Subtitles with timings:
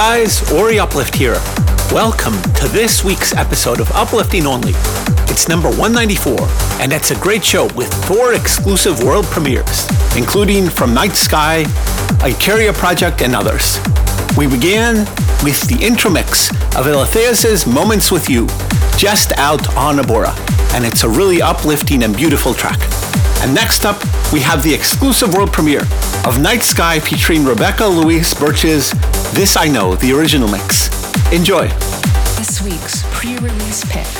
[0.00, 1.36] guys, Ori Uplift here.
[1.92, 4.72] Welcome to this week's episode of Uplifting Only.
[5.28, 6.38] It's number 194,
[6.80, 9.86] and it's a great show with four exclusive world premieres,
[10.16, 11.64] including From Night Sky,
[12.24, 13.78] Icaria Project, and others.
[14.38, 15.04] We began
[15.44, 18.46] with the intro mix of Eletheus' Moments with You,
[18.96, 20.32] just out on Abora,
[20.74, 22.80] and it's a really uplifting and beautiful track.
[23.42, 24.02] And next up,
[24.32, 25.82] we have the exclusive world premiere
[26.24, 28.94] of Night Sky featuring Rebecca Louise Burch's
[29.32, 30.88] this I Know, the original mix.
[31.32, 31.68] Enjoy!
[32.36, 34.19] This week's pre release pick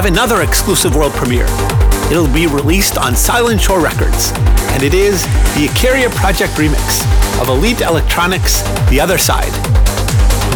[0.00, 1.44] have another exclusive world premiere.
[2.10, 4.32] It'll be released on Silent Shore Records,
[4.72, 7.04] and it is the Icaria Project remix
[7.38, 9.52] of Elite Electronics' The Other Side.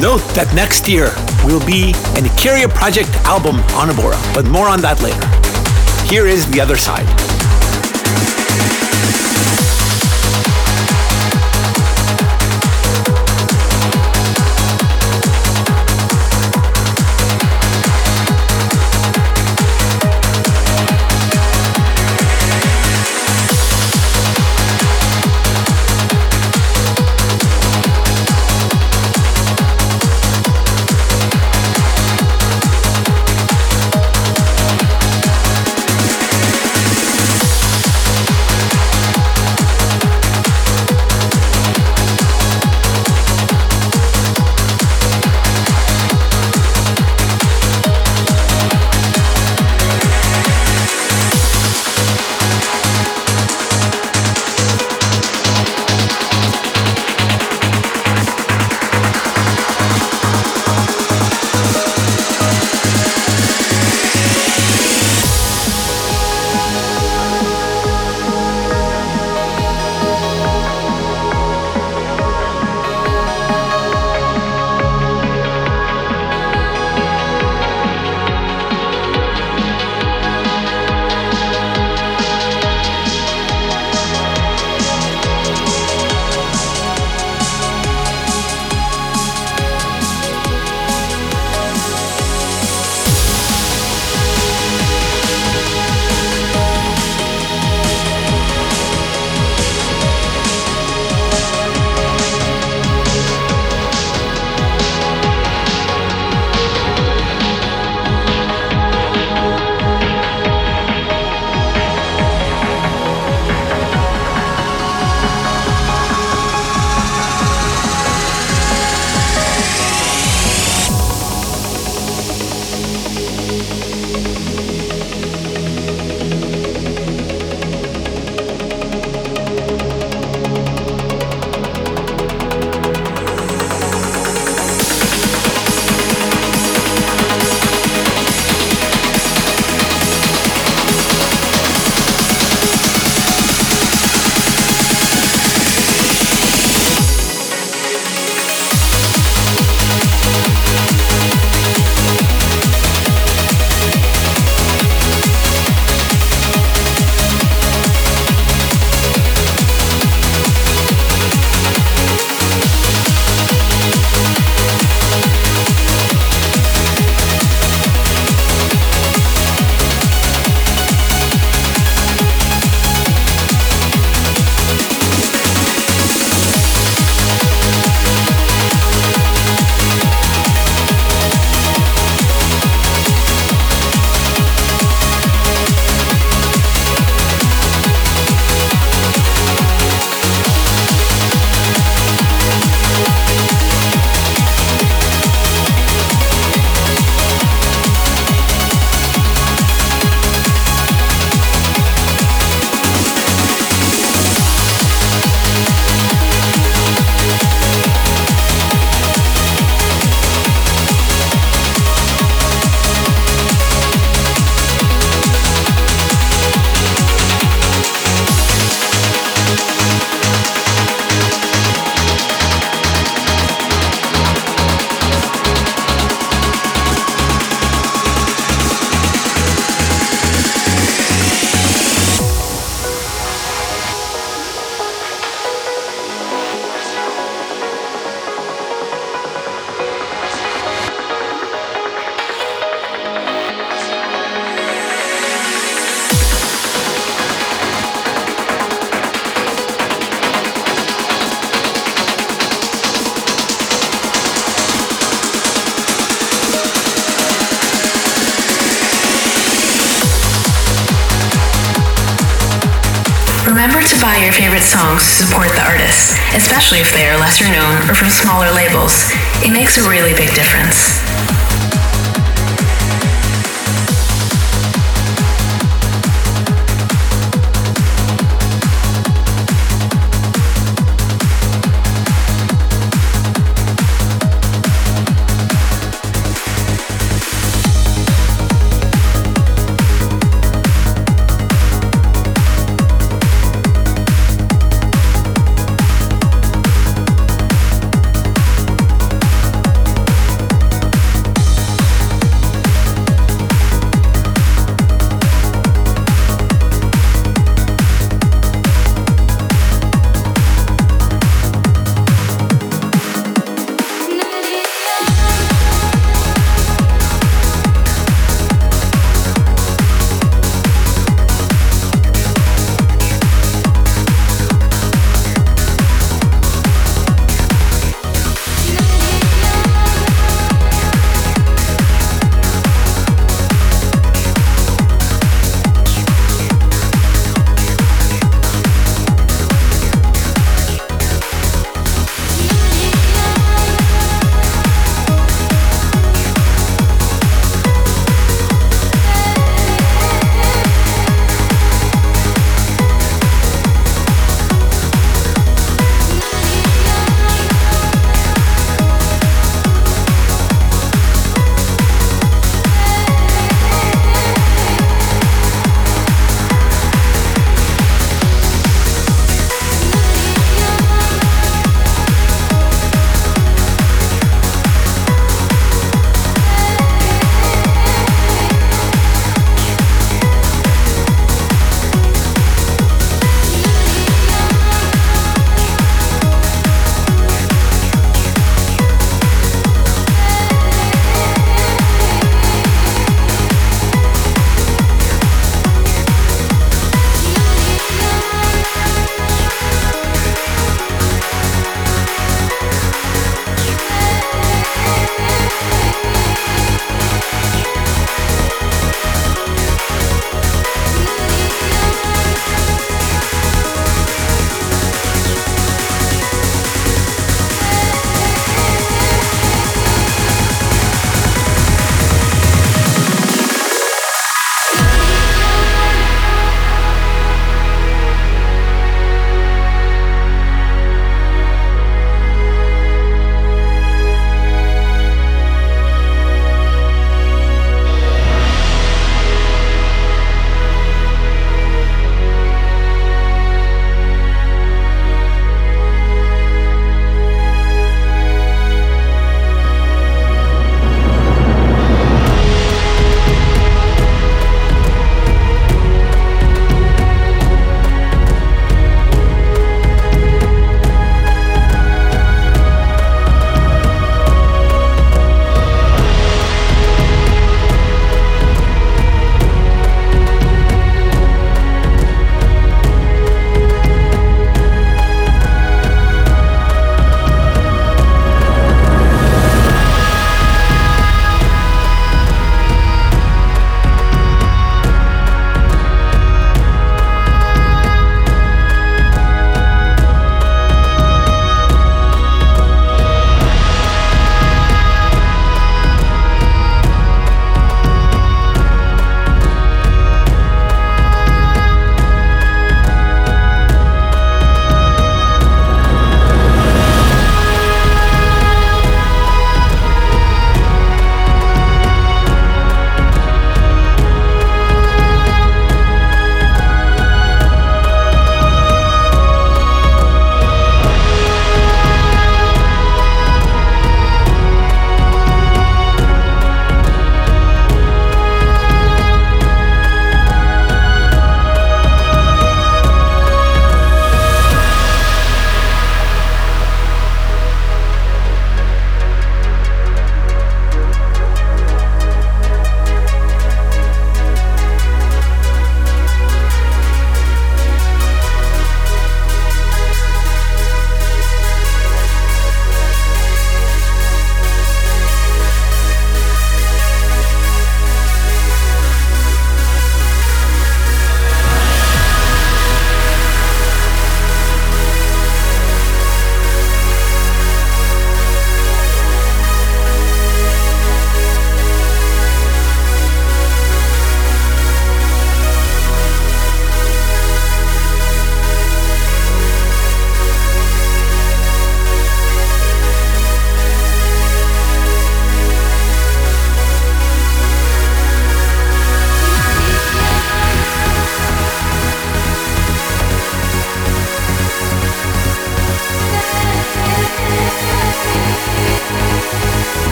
[0.00, 1.12] Note that next year
[1.44, 5.20] will be an Icaria Project album on Abora, but more on that later.
[6.08, 7.23] Here is The Other Side.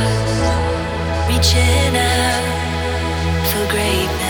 [0.00, 4.29] us reaching out for greatness.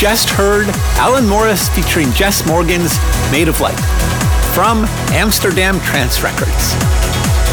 [0.00, 2.96] just heard Alan Morris featuring Jess Morgan's
[3.30, 3.78] Made of Light
[4.54, 6.74] from Amsterdam Trance Records.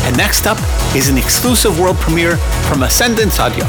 [0.07, 0.57] And next up
[0.95, 2.37] is an exclusive world premiere
[2.69, 3.65] from Ascendance Audio.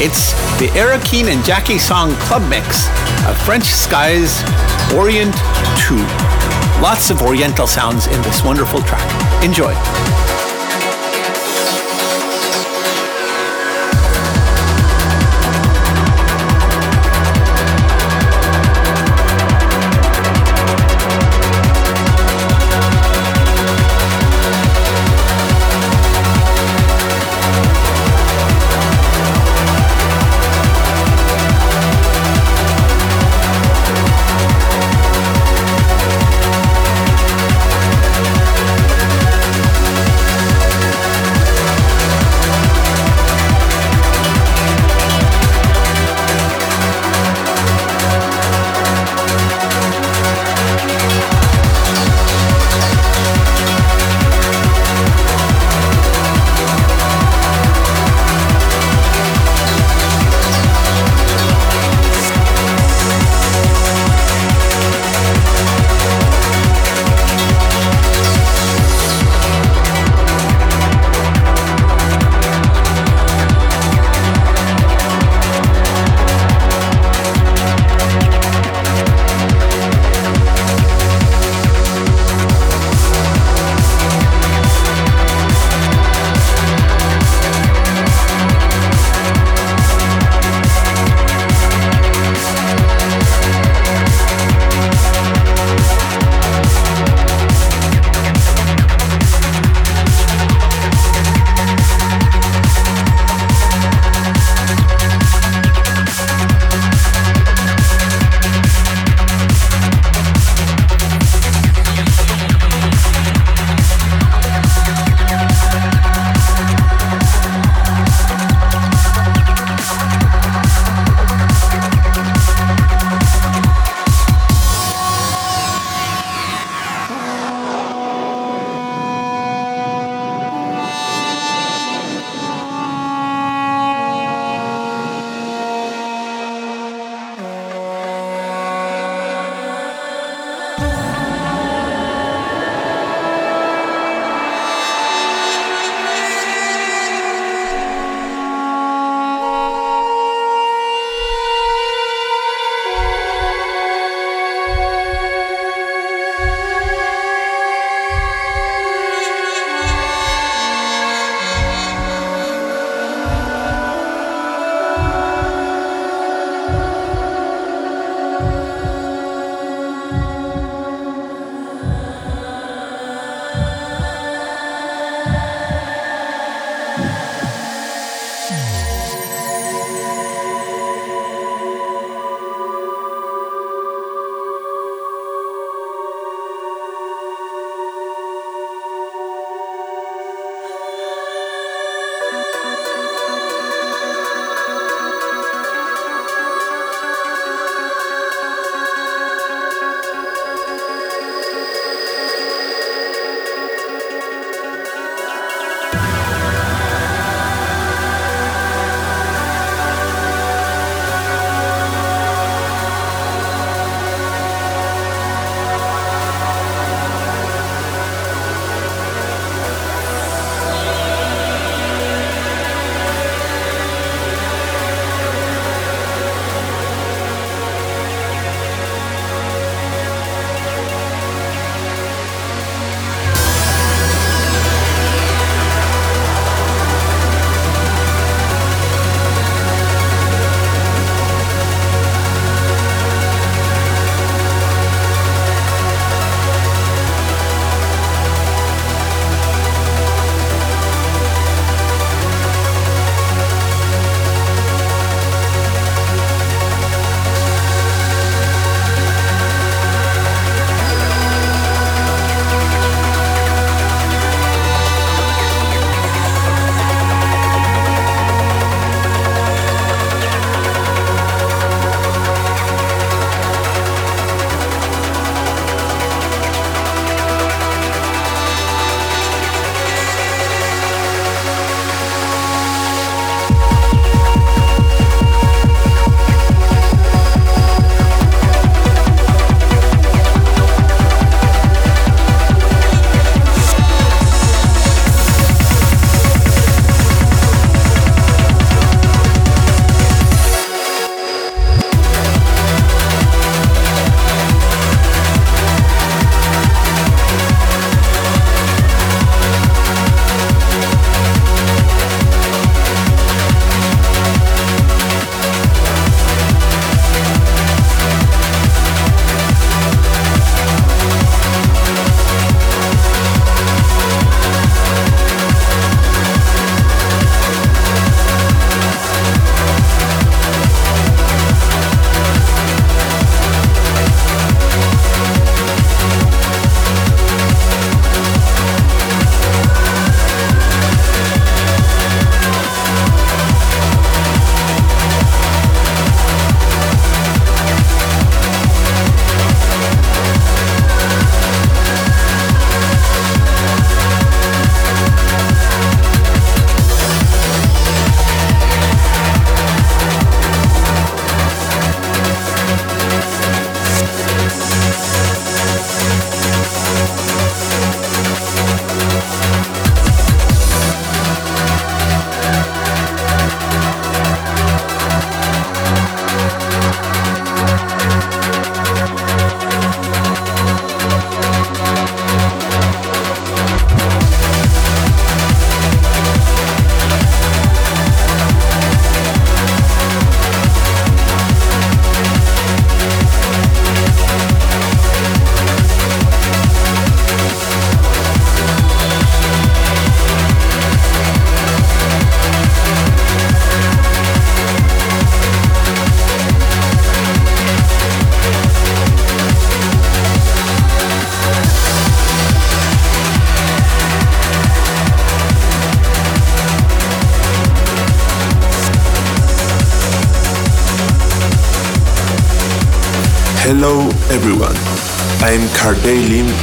[0.00, 2.88] It's the Eric Keen and Jackie Song Club Mix
[3.28, 4.40] of French Skies
[4.94, 5.34] Orient
[5.86, 5.96] 2.
[6.80, 9.44] Lots of Oriental sounds in this wonderful track.
[9.44, 9.74] Enjoy.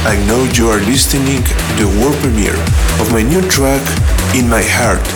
[0.04, 1.42] Carday know you are listening
[1.78, 2.60] the world premiere
[3.00, 3.80] of my new track
[4.34, 5.06] In My Heart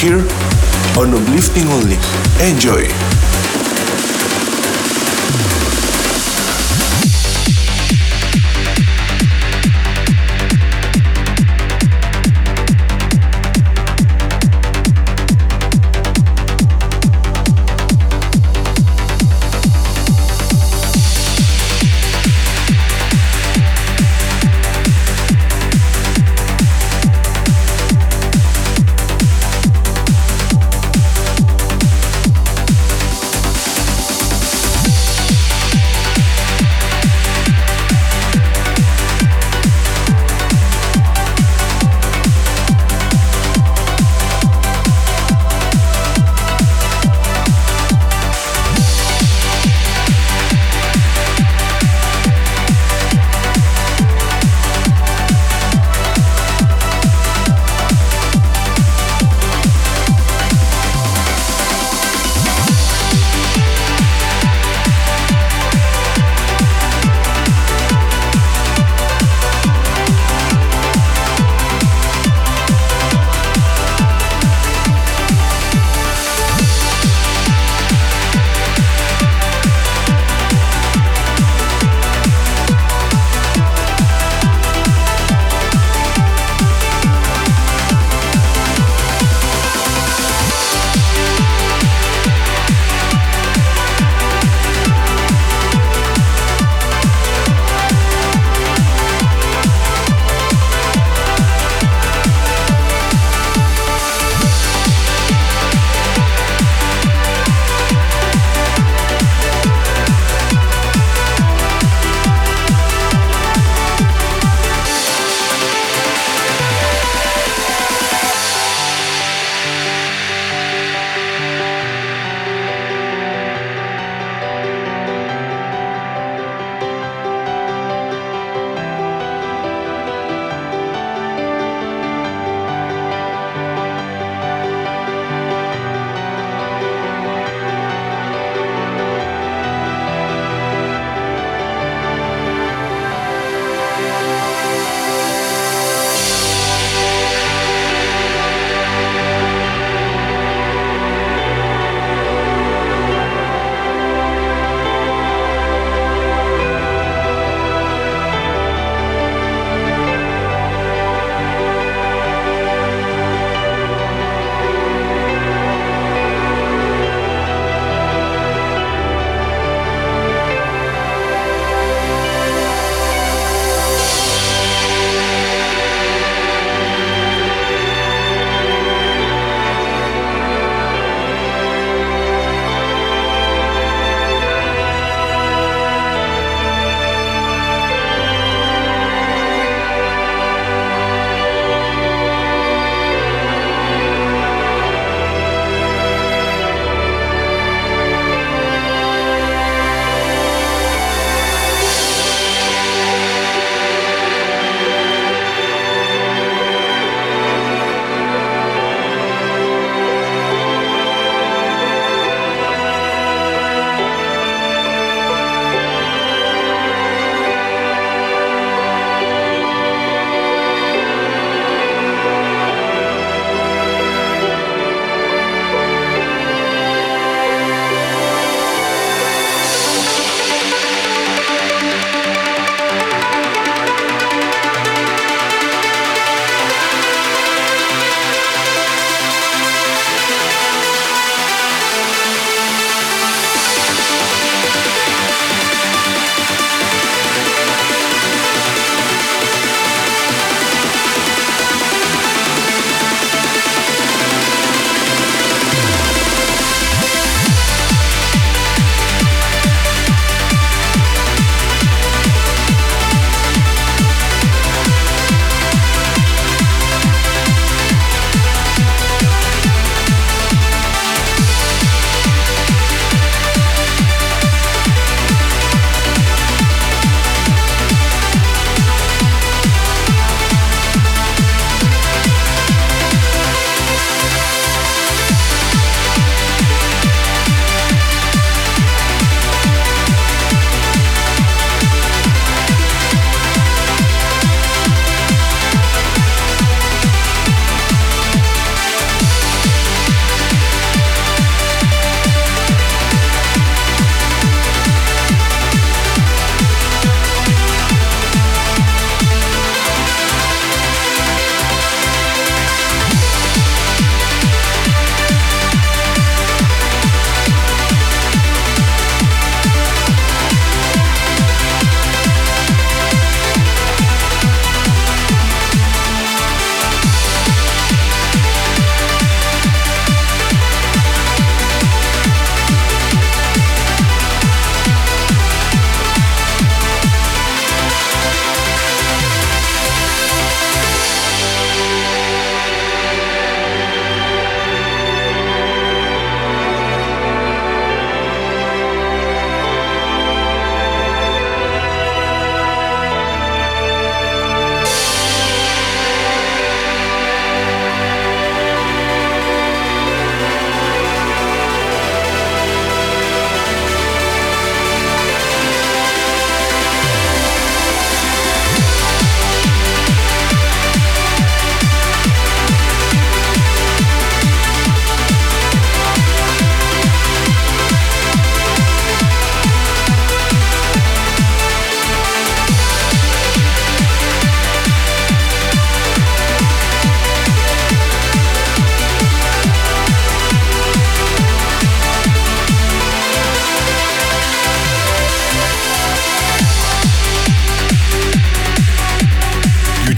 [0.00, 0.18] here
[0.98, 1.98] on Uplifting Only.
[2.50, 3.61] Enjoy!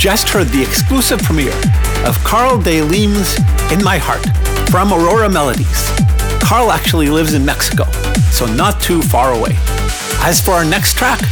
[0.04, 1.58] Just heard the exclusive premiere
[2.04, 3.38] of Carl de Lim's
[3.72, 4.26] In My Heart
[4.68, 5.88] from Aurora Melodies.
[6.42, 7.90] Carl actually lives in Mexico,
[8.30, 9.56] so not too far away.
[10.20, 11.22] As for our next track,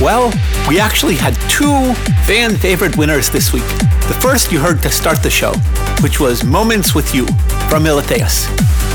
[0.00, 0.32] well,
[0.68, 1.92] we actually had two
[2.24, 3.66] fan favorite winners this week.
[4.06, 5.52] The first you heard to start the show,
[6.00, 7.26] which was Moments with You
[7.68, 8.46] from Militheus.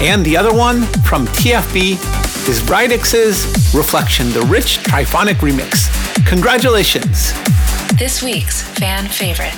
[0.01, 1.99] And the other one from TFB
[2.47, 5.91] is Rydix's Reflection, the rich triphonic remix.
[6.25, 7.33] Congratulations!
[7.97, 9.53] This week's fan favorite.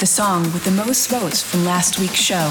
[0.00, 2.50] The song with the most votes from last week's show.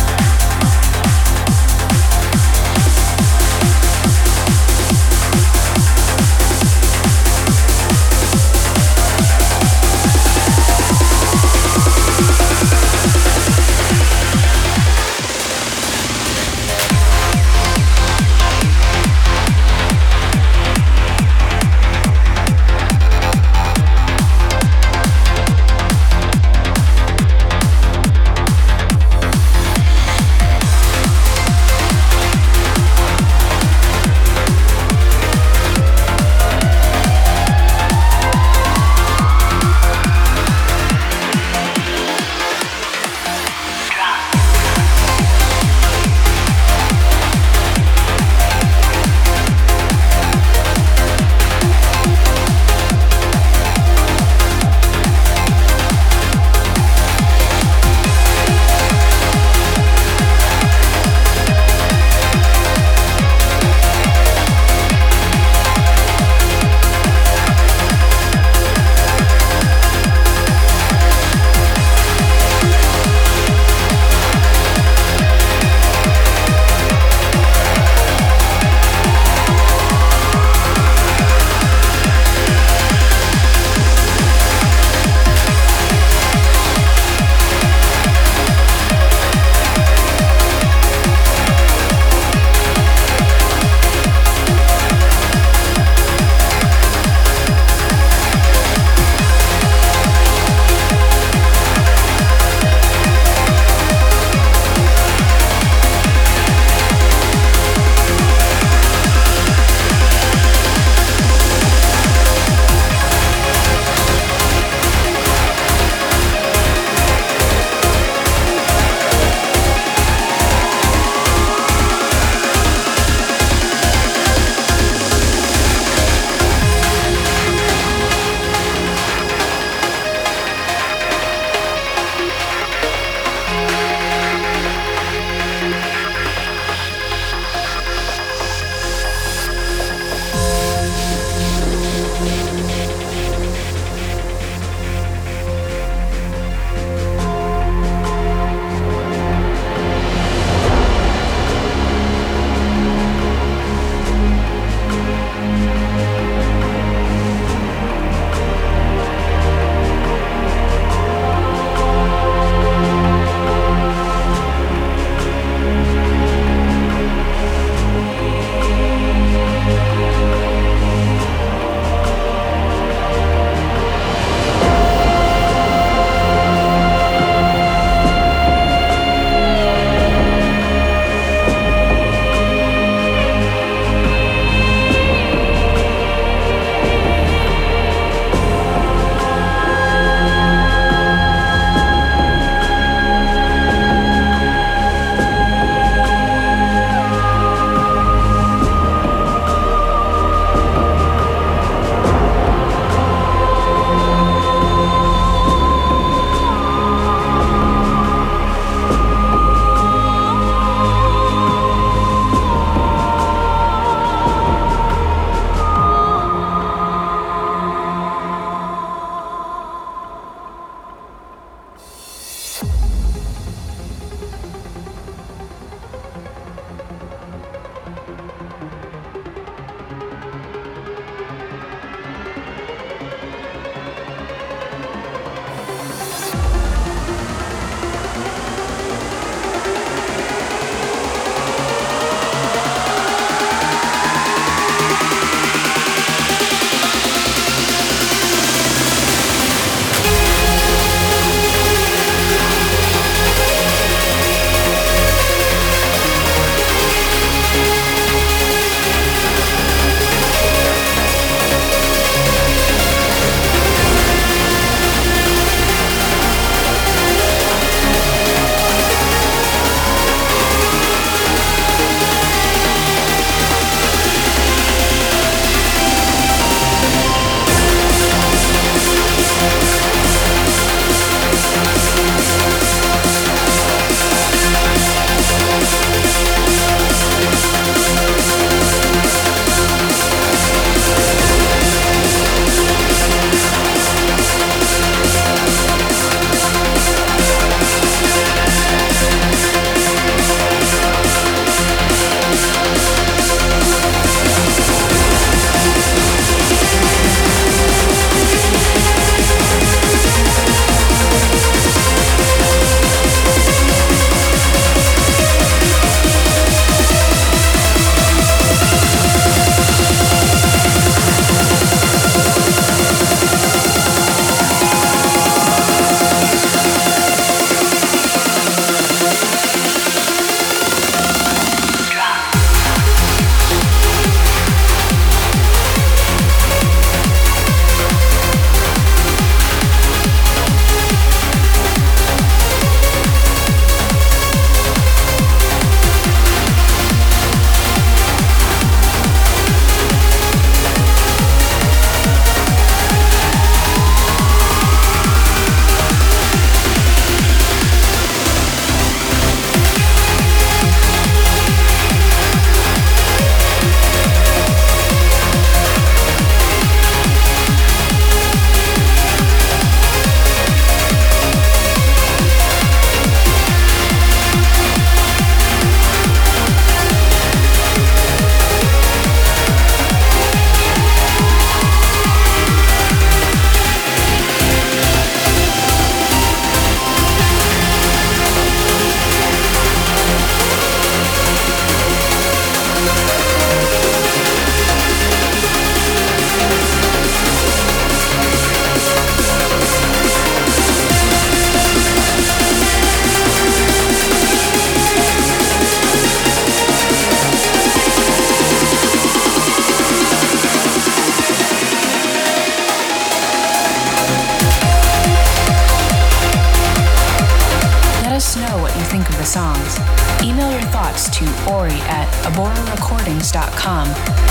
[420.95, 423.87] to ori at aborarecordings.com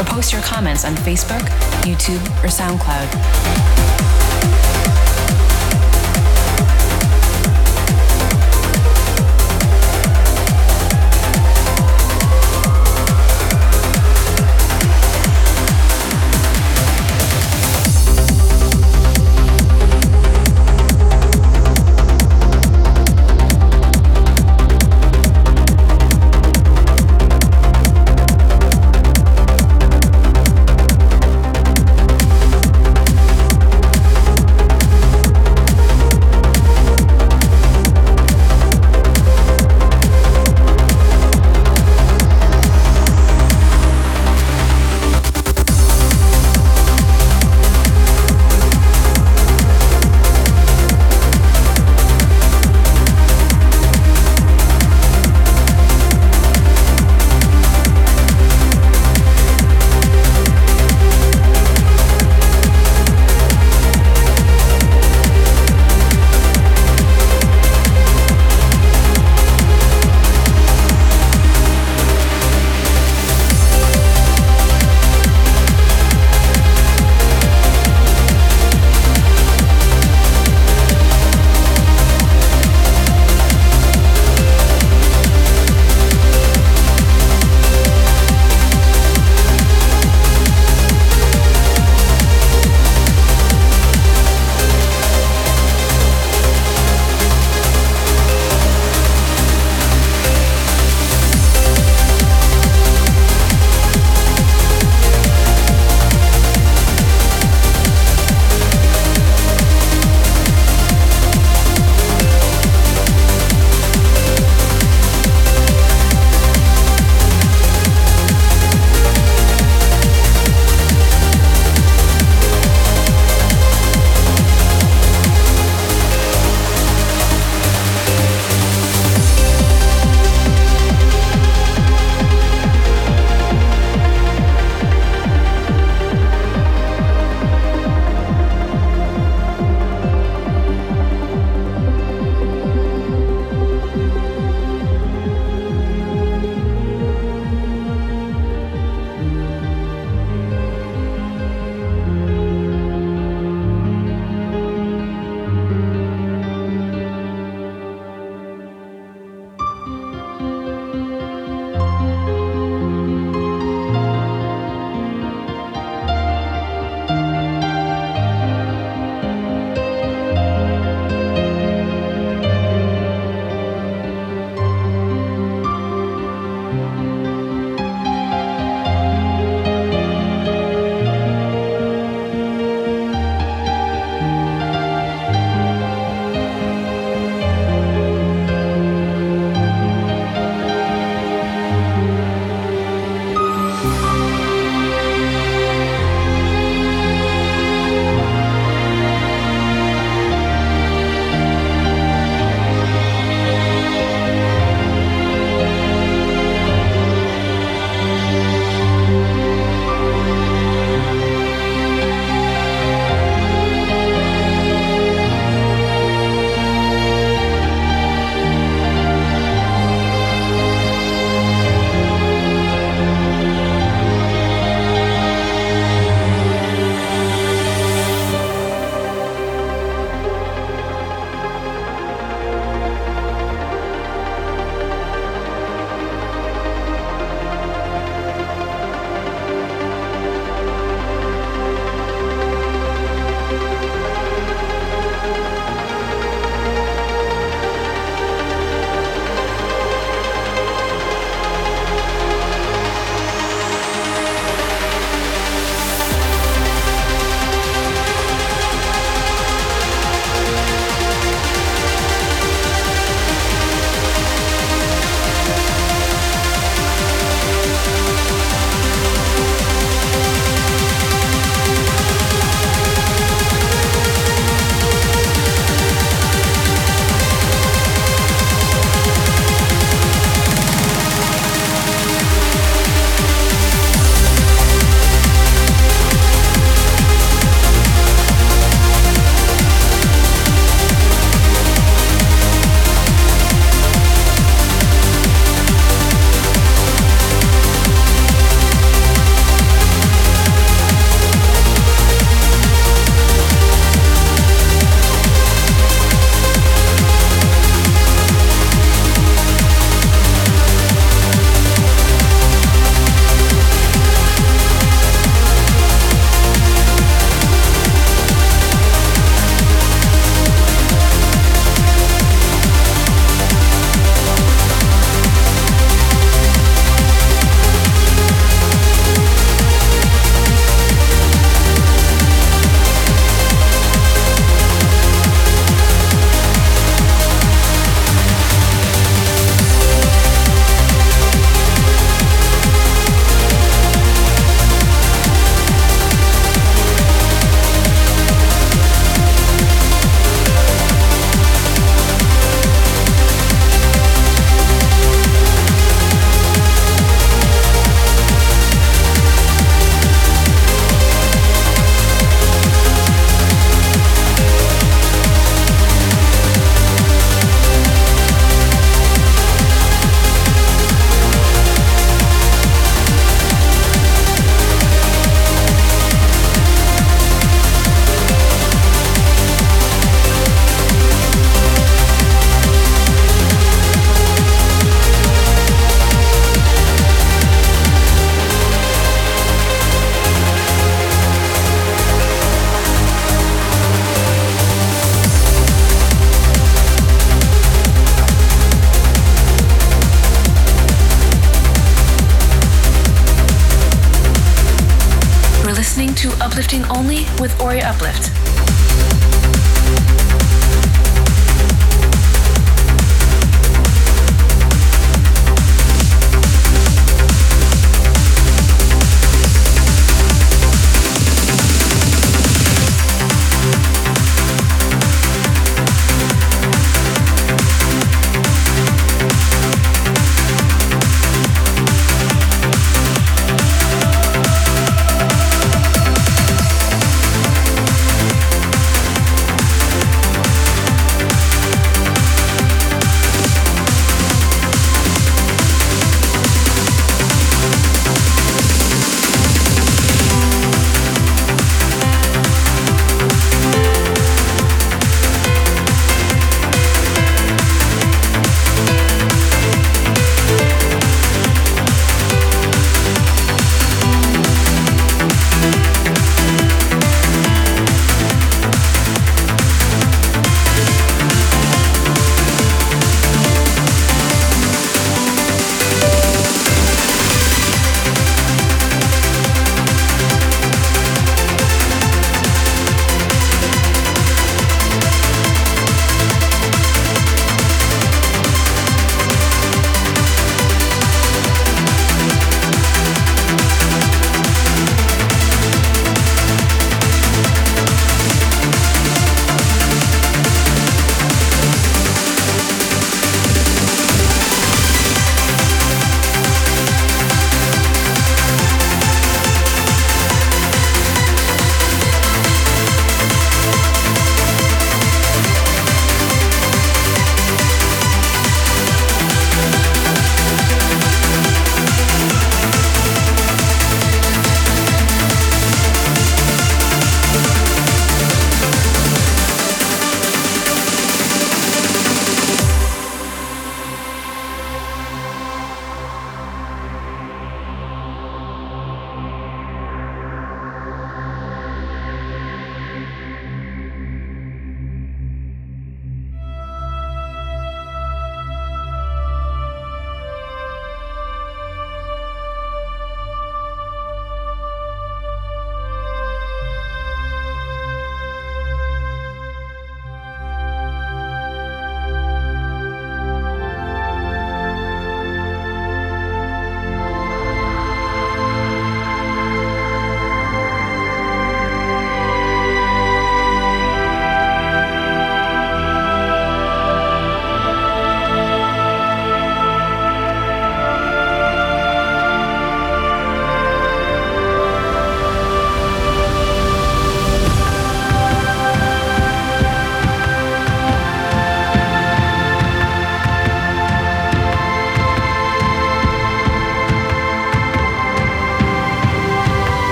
[0.00, 1.40] or post your comments on Facebook,
[1.82, 3.08] YouTube, or SoundCloud.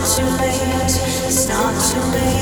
[0.00, 0.94] Too late.
[1.26, 2.41] It's not too late.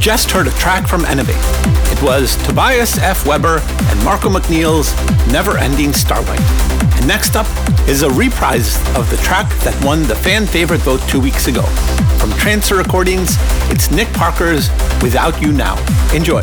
[0.00, 1.34] Just heard a track from Enemy.
[1.36, 3.26] It was Tobias F.
[3.26, 4.94] Weber and Marco McNeil's
[5.30, 6.40] Never Ending Starlight.
[6.96, 7.46] And next up
[7.86, 11.62] is a reprise of the track that won the fan favorite vote two weeks ago.
[12.18, 13.36] From Transfer Recordings,
[13.70, 14.70] it's Nick Parker's
[15.02, 15.76] Without You Now.
[16.14, 16.40] Enjoy.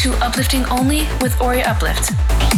[0.00, 2.49] To Uplifting Only with Ori Uplift.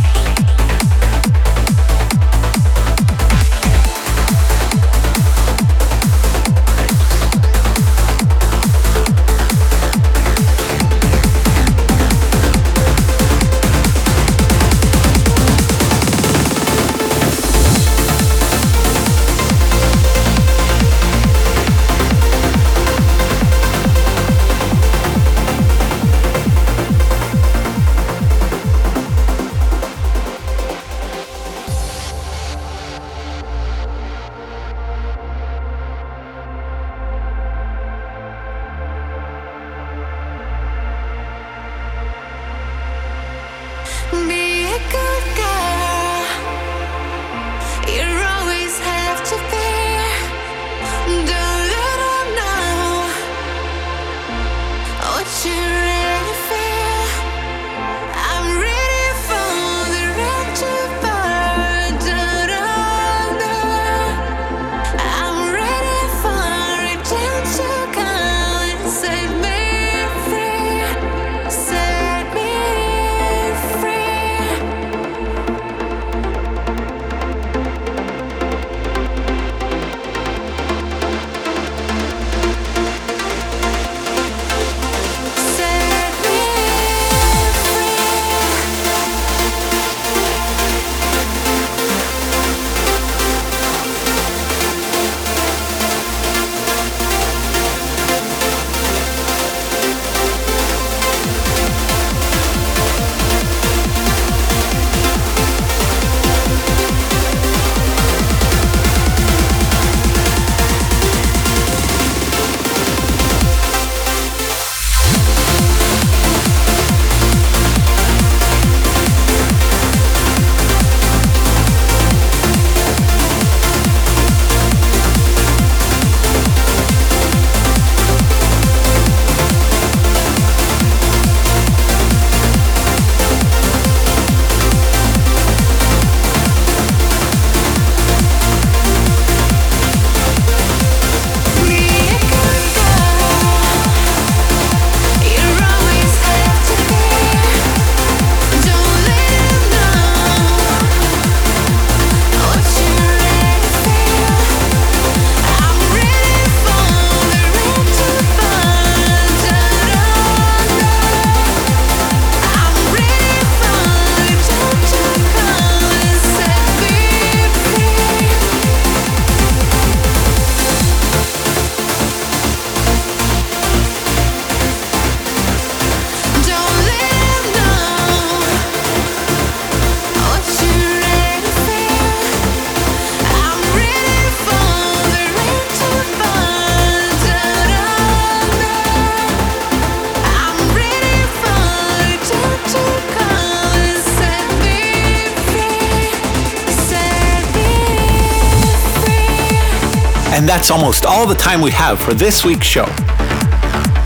[200.63, 202.87] That's almost all the time we have for this week's show.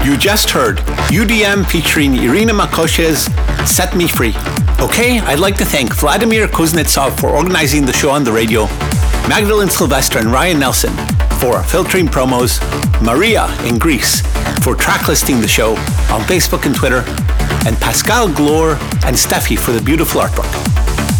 [0.02, 0.78] You just heard
[1.12, 3.24] UDM featuring Irina Makoshe's
[3.70, 4.32] Set Me Free.
[4.80, 8.64] Okay, I'd like to thank Vladimir Kuznetsov for organizing the show on the radio,
[9.28, 10.96] Magdalene Sylvester and Ryan Nelson
[11.40, 12.58] for filtering promos,
[13.02, 14.22] Maria in Greece
[14.64, 15.72] for track listing the show
[16.10, 17.04] on Facebook and Twitter,
[17.66, 20.65] and Pascal Glore and Steffi for the beautiful artwork.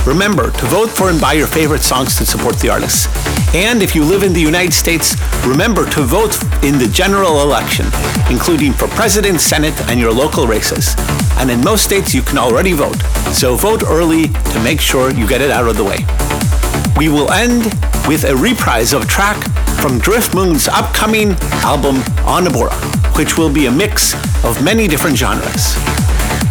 [0.06, 3.08] Remember to vote for and buy your favorite songs to support the artists.
[3.56, 7.86] And if you live in the United States, remember to vote in the general election,
[8.30, 10.94] including for president, senate, and your local races.
[11.38, 13.00] And in most states, you can already vote.
[13.34, 15.98] So vote early to make sure you get it out of the way.
[16.96, 17.64] We will end
[18.06, 19.42] with a reprise of a track
[19.80, 21.32] from Driftmoon's upcoming
[21.66, 22.78] album Onabora,
[23.18, 24.14] which will be a mix
[24.44, 25.74] of many different genres.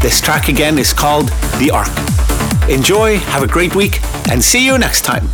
[0.02, 2.15] This track again is called The Ark.
[2.70, 5.28] Enjoy, have a great week, and see you next time.